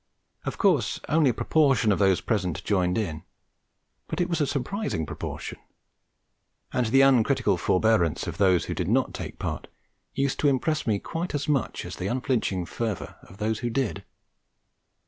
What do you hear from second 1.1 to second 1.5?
a